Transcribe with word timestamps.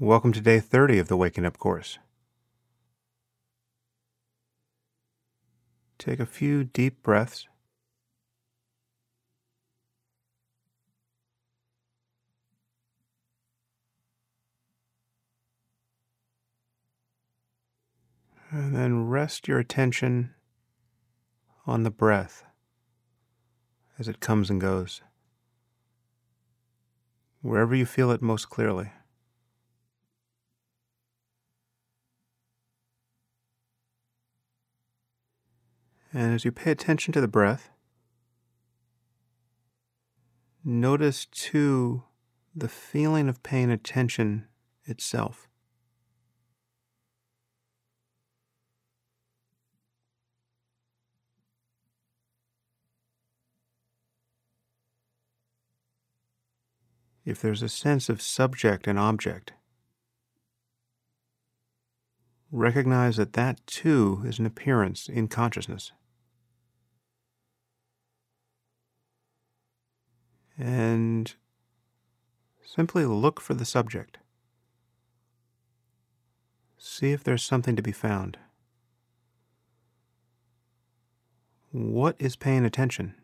Welcome 0.00 0.30
to 0.34 0.40
day 0.40 0.60
30 0.60 1.00
of 1.00 1.08
the 1.08 1.16
Waking 1.16 1.44
Up 1.44 1.58
course. 1.58 1.98
Take 5.98 6.20
a 6.20 6.24
few 6.24 6.62
deep 6.62 7.02
breaths. 7.02 7.48
And 18.52 18.76
then 18.76 19.08
rest 19.08 19.48
your 19.48 19.58
attention 19.58 20.32
on 21.66 21.82
the 21.82 21.90
breath 21.90 22.44
as 23.98 24.06
it 24.06 24.20
comes 24.20 24.48
and 24.48 24.60
goes, 24.60 25.02
wherever 27.42 27.74
you 27.74 27.84
feel 27.84 28.12
it 28.12 28.22
most 28.22 28.48
clearly. 28.48 28.92
And 36.18 36.34
as 36.34 36.44
you 36.44 36.50
pay 36.50 36.72
attention 36.72 37.12
to 37.12 37.20
the 37.20 37.28
breath, 37.28 37.70
notice 40.64 41.26
too 41.26 42.02
the 42.56 42.68
feeling 42.68 43.28
of 43.28 43.44
paying 43.44 43.70
attention 43.70 44.48
itself. 44.84 45.46
If 57.24 57.40
there's 57.40 57.62
a 57.62 57.68
sense 57.68 58.08
of 58.08 58.20
subject 58.20 58.88
and 58.88 58.98
object, 58.98 59.52
recognize 62.50 63.18
that 63.18 63.34
that 63.34 63.64
too 63.68 64.24
is 64.26 64.40
an 64.40 64.46
appearance 64.46 65.08
in 65.08 65.28
consciousness. 65.28 65.92
And 70.58 71.32
simply 72.64 73.04
look 73.04 73.40
for 73.40 73.54
the 73.54 73.64
subject. 73.64 74.18
See 76.76 77.12
if 77.12 77.22
there's 77.22 77.44
something 77.44 77.76
to 77.76 77.82
be 77.82 77.92
found. 77.92 78.38
What 81.70 82.16
is 82.18 82.34
paying 82.34 82.64
attention? 82.64 83.14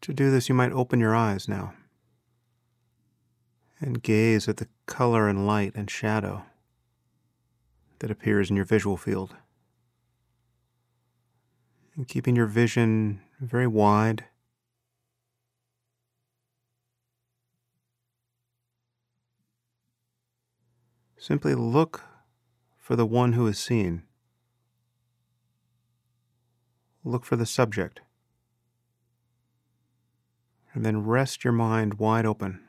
To 0.00 0.14
do 0.14 0.30
this, 0.30 0.48
you 0.48 0.54
might 0.54 0.72
open 0.72 0.98
your 0.98 1.14
eyes 1.14 1.46
now 1.46 1.74
and 3.80 4.02
gaze 4.02 4.48
at 4.48 4.58
the 4.58 4.68
color 4.86 5.28
and 5.28 5.46
light 5.46 5.72
and 5.74 5.90
shadow 5.90 6.44
that 7.98 8.10
appears 8.10 8.50
in 8.50 8.56
your 8.56 8.64
visual 8.64 8.96
field. 8.96 9.36
And 12.00 12.08
keeping 12.08 12.34
your 12.34 12.46
vision 12.46 13.20
very 13.42 13.66
wide. 13.66 14.24
Simply 21.18 21.54
look 21.54 22.00
for 22.78 22.96
the 22.96 23.04
one 23.04 23.34
who 23.34 23.46
is 23.46 23.58
seen. 23.58 24.04
Look 27.04 27.26
for 27.26 27.36
the 27.36 27.44
subject. 27.44 28.00
And 30.72 30.86
then 30.86 31.04
rest 31.04 31.44
your 31.44 31.52
mind 31.52 31.98
wide 31.98 32.24
open. 32.24 32.60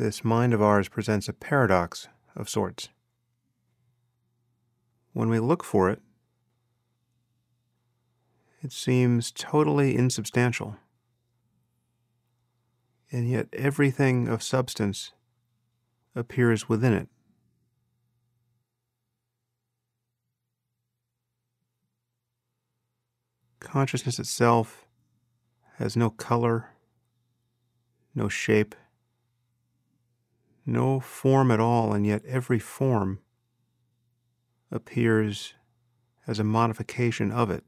This 0.00 0.24
mind 0.24 0.54
of 0.54 0.62
ours 0.62 0.88
presents 0.88 1.28
a 1.28 1.34
paradox 1.34 2.08
of 2.34 2.48
sorts. 2.48 2.88
When 5.12 5.28
we 5.28 5.38
look 5.38 5.62
for 5.62 5.90
it, 5.90 6.00
it 8.62 8.72
seems 8.72 9.30
totally 9.30 9.94
insubstantial. 9.94 10.78
And 13.12 13.28
yet 13.28 13.48
everything 13.52 14.26
of 14.26 14.42
substance 14.42 15.12
appears 16.16 16.66
within 16.66 16.94
it. 16.94 17.08
Consciousness 23.60 24.18
itself 24.18 24.86
has 25.76 25.94
no 25.94 26.08
color, 26.08 26.70
no 28.14 28.30
shape, 28.30 28.74
no 30.66 31.00
form 31.00 31.50
at 31.50 31.60
all, 31.60 31.92
and 31.92 32.06
yet 32.06 32.24
every 32.26 32.58
form 32.58 33.20
appears 34.70 35.54
as 36.26 36.38
a 36.38 36.44
modification 36.44 37.32
of 37.32 37.50
it. 37.50 37.64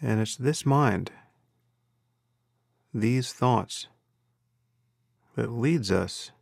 And 0.00 0.20
it's 0.20 0.36
this 0.36 0.66
mind, 0.66 1.12
these 2.92 3.32
thoughts, 3.32 3.86
that 5.36 5.50
leads 5.50 5.90
us 5.90 6.32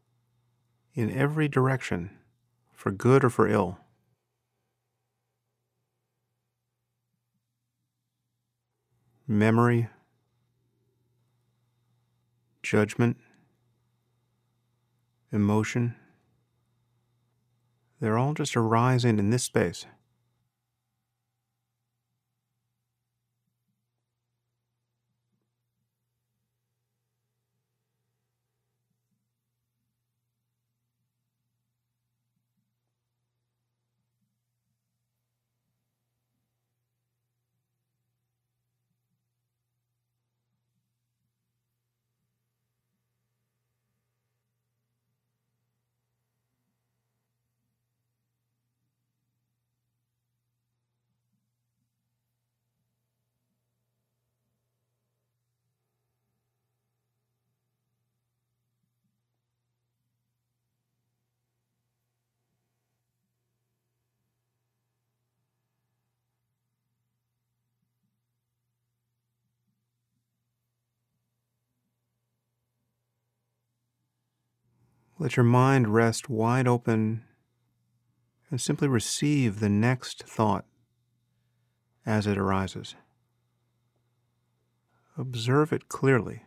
in 0.95 1.11
every 1.11 1.47
direction, 1.47 2.11
for 2.73 2.91
good 2.91 3.23
or 3.23 3.31
for 3.31 3.47
ill. 3.47 3.79
Memory, 9.29 9.89
judgment, 12.71 13.17
emotion, 15.33 15.97
they're 18.01 18.17
all 18.17 18.33
just 18.33 18.57
arising 18.57 19.19
in 19.19 19.31
this 19.31 19.43
space. 19.43 19.87
Let 75.21 75.37
your 75.37 75.45
mind 75.45 75.89
rest 75.89 76.31
wide 76.31 76.67
open 76.67 77.25
and 78.51 78.59
simply 78.59 78.89
receive 78.89 79.61
the 79.61 79.69
next 79.69 80.23
thought 80.27 80.65
as 82.07 82.27
it 82.27 82.39
arises. 82.39 82.95
observe 85.19 85.75
it 85.75 85.91
clearly. 85.91 86.45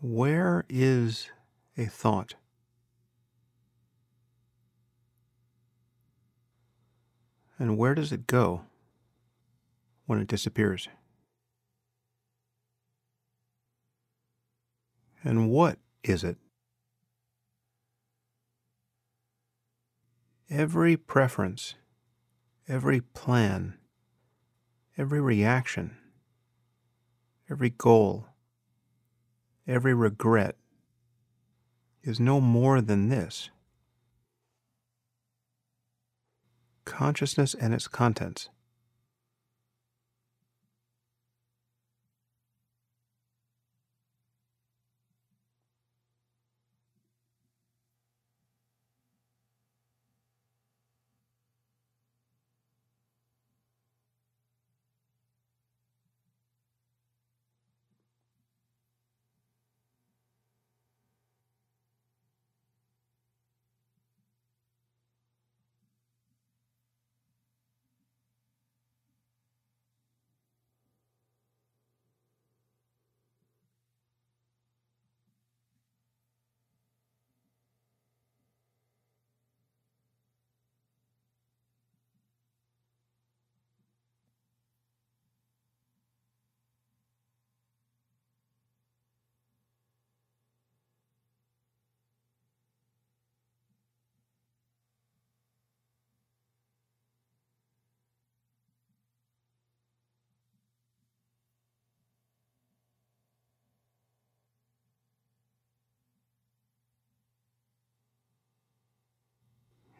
Where 0.00 0.64
is 0.68 1.30
a 1.76 1.84
thought? 1.84 2.34
And 7.60 7.78
where 7.78 7.94
does 7.94 8.10
it 8.10 8.26
go 8.26 8.62
when 10.06 10.18
it 10.18 10.26
disappears? 10.26 10.88
And 15.22 15.48
what 15.48 15.78
is 16.02 16.24
it? 16.24 16.38
Every 20.50 20.96
preference, 20.96 21.74
every 22.66 23.00
plan, 23.02 23.74
every 24.96 25.20
reaction, 25.20 25.96
every 27.50 27.70
goal, 27.70 28.28
every 29.66 29.92
regret 29.92 30.56
is 32.02 32.18
no 32.18 32.40
more 32.40 32.80
than 32.80 33.10
this 33.10 33.50
consciousness 36.86 37.52
and 37.52 37.74
its 37.74 37.86
contents. 37.86 38.48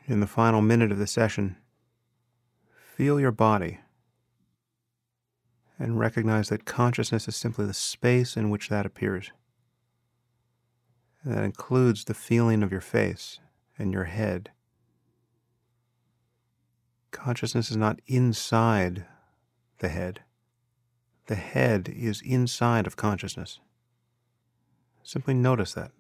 In 0.09 0.21
the 0.21 0.27
final 0.27 0.63
minute 0.63 0.91
of 0.91 0.99
the 0.99 1.07
session, 1.07 1.57
feel 2.97 3.21
your 3.21 3.31
body 3.31 3.79
and 5.79 5.99
recognize 5.99 6.49
that 6.49 6.65
consciousness 6.65 7.29
is 7.29 7.37
simply 7.37 7.67
the 7.67 7.75
space 7.75 8.37
in 8.37 8.51
which 8.51 8.69
that 8.69 8.87
appears. 8.87 9.31
And 11.23 11.35
that 11.35 11.45
includes 11.45 12.05
the 12.05 12.15
feeling 12.15 12.63
of 12.63 12.73
your 12.73 12.81
face 12.81 13.39
and 13.79 13.93
your 13.93 14.05
head. 14.05 14.51
Consciousness 17.11 17.71
is 17.71 17.77
not 17.77 18.01
inside 18.07 19.05
the 19.79 19.89
head. 19.89 20.21
The 21.27 21.37
head 21.37 21.93
is 21.95 22.23
inside 22.23 22.87
of 22.87 22.97
consciousness. 22.97 23.61
Simply 25.03 25.35
notice 25.35 25.75
that. 25.75 25.93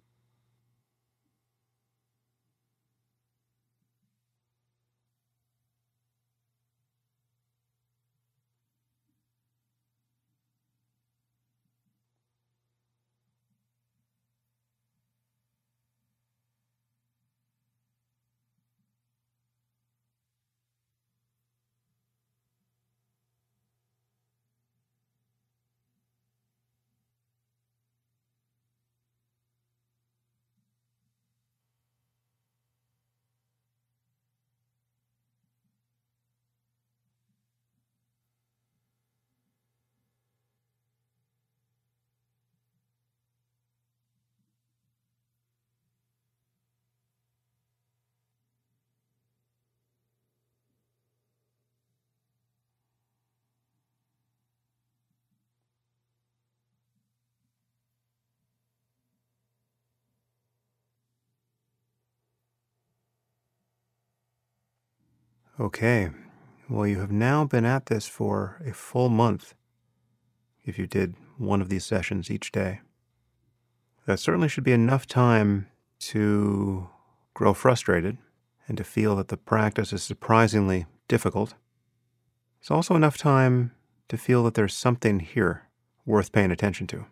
Okay, 65.60 66.10
well, 66.68 66.86
you 66.86 67.00
have 67.00 67.10
now 67.10 67.44
been 67.44 67.64
at 67.64 67.86
this 67.86 68.06
for 68.06 68.62
a 68.64 68.72
full 68.72 69.08
month 69.08 69.54
if 70.64 70.78
you 70.78 70.86
did 70.86 71.16
one 71.36 71.60
of 71.60 71.68
these 71.68 71.84
sessions 71.84 72.30
each 72.30 72.52
day. 72.52 72.80
That 74.06 74.20
certainly 74.20 74.46
should 74.46 74.62
be 74.62 74.72
enough 74.72 75.08
time 75.08 75.66
to 76.00 76.88
grow 77.34 77.54
frustrated 77.54 78.18
and 78.68 78.78
to 78.78 78.84
feel 78.84 79.16
that 79.16 79.28
the 79.28 79.36
practice 79.36 79.92
is 79.92 80.04
surprisingly 80.04 80.86
difficult. 81.08 81.54
It's 82.60 82.70
also 82.70 82.94
enough 82.94 83.18
time 83.18 83.72
to 84.10 84.16
feel 84.16 84.44
that 84.44 84.54
there's 84.54 84.74
something 84.74 85.18
here 85.18 85.64
worth 86.06 86.30
paying 86.30 86.52
attention 86.52 86.86
to. 86.88 87.06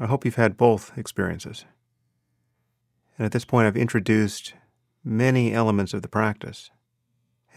I 0.00 0.06
hope 0.06 0.24
you've 0.24 0.36
had 0.36 0.56
both 0.56 0.96
experiences. 0.96 1.66
And 3.18 3.26
at 3.26 3.32
this 3.32 3.44
point, 3.44 3.66
I've 3.66 3.76
introduced 3.76 4.54
many 5.04 5.52
elements 5.52 5.92
of 5.92 6.00
the 6.00 6.08
practice 6.08 6.70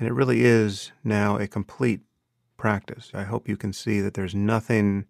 and 0.01 0.07
it 0.07 0.13
really 0.13 0.43
is 0.43 0.91
now 1.03 1.37
a 1.37 1.45
complete 1.45 1.99
practice. 2.57 3.11
I 3.13 3.21
hope 3.21 3.47
you 3.47 3.55
can 3.55 3.71
see 3.71 4.01
that 4.01 4.15
there's 4.15 4.33
nothing 4.33 5.05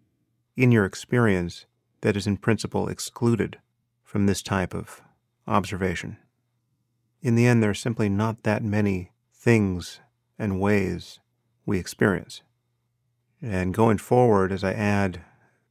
in 0.58 0.74
your 0.74 0.84
experience 0.84 1.66
that 2.02 2.18
is 2.18 2.28
in 2.28 2.36
principle 2.36 2.90
excluded 2.90 3.58
from 4.04 4.26
this 4.26 4.42
type 4.42 4.74
of 4.74 5.02
observation. 5.48 6.18
In 7.22 7.36
the 7.36 7.48
end, 7.48 7.64
there 7.64 7.70
are 7.70 7.74
simply 7.74 8.10
not 8.10 8.44
that 8.44 8.66
many 8.66 9.14
things 9.34 10.02
and 10.38 10.60
ways 10.60 11.22
we 11.66 11.80
experience. 11.80 12.42
And 13.42 13.74
going 13.74 13.98
forward, 13.98 14.52
as 14.52 14.62
I 14.62 14.74
add 14.74 15.22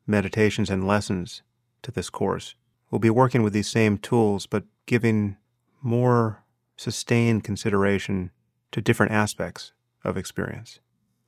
meditations 0.07 0.71
and 0.71 0.87
lessons 0.87 1.43
to 1.83 1.91
this 1.91 2.09
course, 2.09 2.55
we'll 2.91 3.01
be 3.01 3.11
working 3.11 3.43
with 3.43 3.53
these 3.53 3.69
same 3.69 3.99
tools, 3.99 4.47
but 4.47 4.65
giving 4.87 5.37
more 5.83 6.43
sustained 6.79 7.45
consideration 7.45 8.31
to 8.73 8.81
different 8.81 9.13
aspects 9.13 9.73
of 10.05 10.17
experience, 10.17 10.81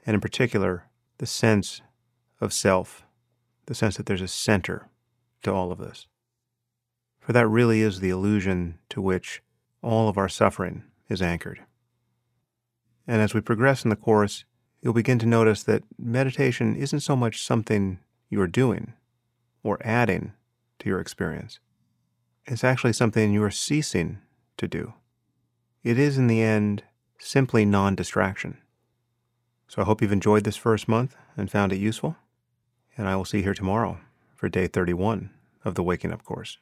and 0.06 0.14
in 0.14 0.20
particular, 0.20 0.84
the 1.18 1.26
sense 1.26 1.82
of 2.40 2.52
self, 2.52 3.04
the 3.66 3.74
sense 3.74 3.96
that 3.96 4.06
there's 4.06 4.20
a 4.20 4.28
center 4.28 4.88
to 5.42 5.52
all 5.52 5.70
of 5.72 5.78
this. 5.78 6.06
For 7.20 7.32
that 7.32 7.46
really 7.46 7.82
is 7.82 8.00
the 8.00 8.10
illusion 8.10 8.78
to 8.88 9.00
which 9.00 9.42
all 9.82 10.08
of 10.08 10.18
our 10.18 10.28
suffering 10.28 10.84
is 11.08 11.22
anchored. 11.22 11.60
And 13.06 13.20
as 13.20 13.34
we 13.34 13.40
progress 13.40 13.84
in 13.84 13.90
the 13.90 13.96
Course, 13.96 14.44
you'll 14.80 14.92
begin 14.92 15.18
to 15.20 15.26
notice 15.26 15.62
that 15.64 15.84
meditation 15.98 16.74
isn't 16.74 17.00
so 17.00 17.14
much 17.14 17.42
something 17.42 17.98
you're 18.28 18.46
doing 18.46 18.94
or 19.62 19.78
adding 19.84 20.32
to 20.80 20.88
your 20.88 21.00
experience. 21.00 21.60
It's 22.46 22.64
actually 22.64 22.92
something 22.92 23.32
you 23.32 23.42
are 23.44 23.50
ceasing 23.50 24.18
to 24.56 24.66
do. 24.66 24.94
It 25.84 25.98
is, 25.98 26.18
in 26.18 26.26
the 26.26 26.42
end, 26.42 26.82
simply 27.22 27.64
non 27.64 27.94
distraction. 27.94 28.58
So 29.68 29.80
I 29.80 29.84
hope 29.84 30.02
you've 30.02 30.12
enjoyed 30.12 30.44
this 30.44 30.56
first 30.56 30.88
month 30.88 31.16
and 31.36 31.50
found 31.50 31.72
it 31.72 31.76
useful. 31.76 32.16
and 32.98 33.08
I 33.08 33.16
will 33.16 33.24
see 33.24 33.38
you 33.38 33.44
here 33.44 33.54
tomorrow 33.54 33.98
for 34.34 34.50
day 34.50 34.66
31 34.66 35.30
of 35.64 35.74
the 35.74 35.82
Waking 35.82 36.12
Up 36.12 36.24
course. 36.24 36.58